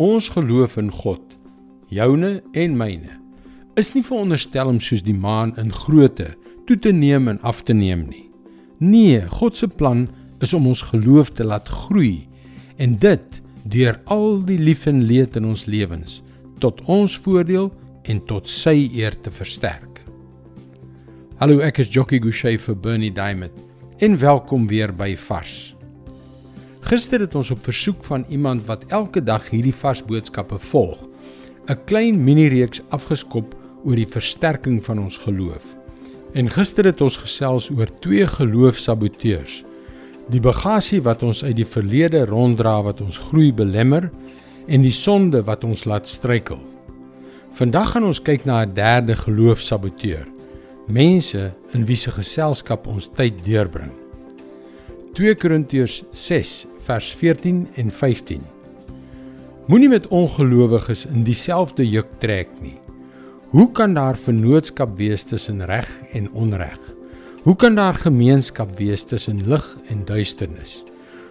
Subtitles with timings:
[0.00, 1.20] Ons geloof in God,
[1.92, 3.18] joune en myne,
[3.76, 6.30] is nie veronderstel om soos die maan in grootte
[6.64, 8.30] toe te neem en af te neem nie.
[8.80, 10.06] Nee, God se plan
[10.40, 12.24] is om ons geloof te laat groei
[12.80, 16.22] en dit deur al die lief en leed in ons lewens
[16.64, 17.68] tot ons voordeel
[18.08, 20.00] en tot sy eer te versterk.
[21.36, 23.60] Hallo, ek is Jockey Gouchee vir Bernie Diamond
[24.00, 25.74] en welkom weer by Vars.
[26.92, 30.98] Gister het ons op versoek van iemand wat elke dag hierdie vars boodskappe volg,
[31.70, 35.64] 'n klein mini-reeks afgeskop oor die versterking van ons geloof.
[36.34, 39.64] En gister het ons gesels oor twee geloofsaboteurs.
[40.28, 44.10] Die bagasie wat ons uit die verlede ronddra wat ons groei belemmer
[44.66, 46.60] en die sonde wat ons laat struikel.
[47.52, 50.26] Vandag gaan ons kyk na 'n derde geloofsaboteur.
[50.88, 53.92] Mense in wie se geselskap ons tyd deurbring.
[55.12, 58.42] 2 Korintiërs 6 vers 14 en 15.
[59.66, 62.78] Moenie met ongelowiges in dieselfde juk trek nie.
[63.52, 66.78] Hoe kan daar vennootskap wees tussen reg en onreg?
[67.42, 70.82] Hoe kan daar gemeenskap wees tussen lig en duisternis?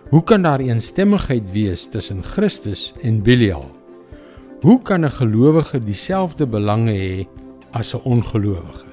[0.10, 3.68] Hoe kan daar eensstemmigheid wees tussen Christus en Belial?
[4.62, 7.28] Hoe kan 'n gelowige dieselfde belange hê
[7.72, 8.86] as 'n ongelowige?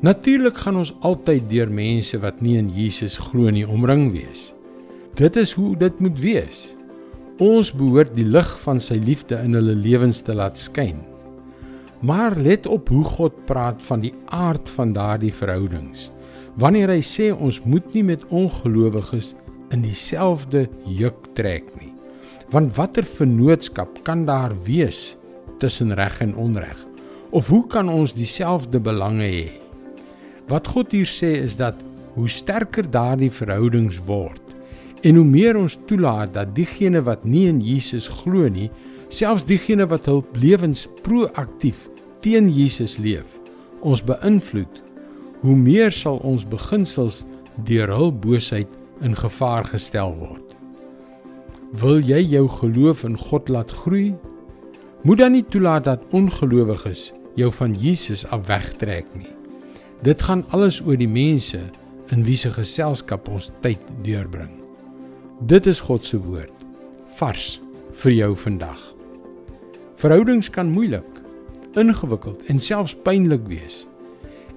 [0.00, 4.54] Natuurlik gaan ons altyd deur mense wat nie in Jesus glo nie omring wees.
[5.18, 6.58] Dit is hoe dit moet wees.
[7.42, 11.00] Ons behoort die lig van sy liefde in hulle lewens te laat skyn.
[12.06, 16.12] Maar let op hoe God praat van die aard van daardie verhoudings.
[16.62, 19.32] Wanneer hy sê ons moet nie met ongelowiges
[19.74, 21.90] in dieselfde juk trek nie.
[22.54, 25.16] Want watter vennootskap kan daar wees
[25.58, 26.78] tussen reg en onreg?
[27.34, 29.48] Of hoe kan ons dieselfde belange hê?
[30.46, 31.82] Wat God hier sê is dat
[32.14, 34.47] hoe sterker daardie verhoudings word,
[35.06, 38.70] En hoe meer ons toelaat dat diegene wat nie in Jesus glo nie,
[39.08, 41.86] selfs diegene wat hul lewens proaktief
[42.24, 43.38] teen Jesus leef,
[43.86, 44.82] ons beïnvloed,
[45.44, 47.22] hoe meer sal ons beginsels
[47.68, 48.70] deur hul boosheid
[49.06, 50.54] in gevaar gestel word.
[51.78, 54.14] Wil jy jou geloof in God laat groei?
[55.06, 59.30] Moet dan nie toelaat dat ongelowiges jou van Jesus af wegtrek nie.
[60.02, 61.60] Dit gaan alles oor die mense
[62.14, 64.67] in wie se geselskap ons tyd deurbring.
[65.46, 66.64] Dit is God se woord
[67.14, 67.60] vars
[68.02, 68.78] vir jou vandag.
[70.02, 71.20] Verhoudings kan moeilik,
[71.78, 73.84] ingewikkeld en selfs pynlik wees.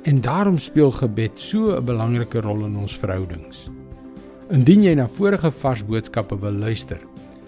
[0.09, 3.69] En daarom speel gebed so 'n belangrike rol in ons verhoudings.
[4.49, 6.99] Indien jy na vorige vars boodskappe wil luister,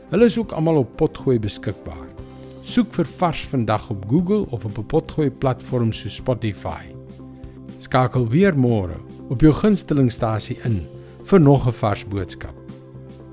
[0.09, 2.07] hulle is ook almal op Potgooi beskikbaar.
[2.61, 6.85] Soek vir Vars vandag op Google of op 'n Potgooi platform so Spotify.
[7.79, 8.97] Skakel weer môre
[9.29, 10.85] op jou gunstelingstasie in
[11.23, 12.62] vir nog 'n vars boodskap.